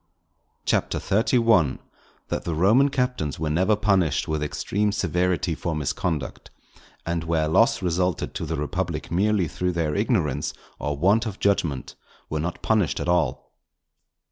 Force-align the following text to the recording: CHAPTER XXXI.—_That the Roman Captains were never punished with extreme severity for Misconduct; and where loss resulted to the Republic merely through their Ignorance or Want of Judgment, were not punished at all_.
CHAPTER 0.65 0.97
XXXI.—_That 0.97 2.43
the 2.43 2.55
Roman 2.55 2.89
Captains 2.89 3.37
were 3.39 3.51
never 3.51 3.75
punished 3.75 4.27
with 4.27 4.41
extreme 4.41 4.91
severity 4.91 5.53
for 5.53 5.75
Misconduct; 5.75 6.49
and 7.05 7.23
where 7.23 7.47
loss 7.47 7.83
resulted 7.83 8.33
to 8.33 8.47
the 8.47 8.55
Republic 8.55 9.11
merely 9.11 9.47
through 9.47 9.73
their 9.73 9.93
Ignorance 9.93 10.55
or 10.79 10.97
Want 10.97 11.27
of 11.27 11.37
Judgment, 11.39 11.93
were 12.31 12.39
not 12.39 12.63
punished 12.63 12.99
at 12.99 13.05
all_. 13.07 13.37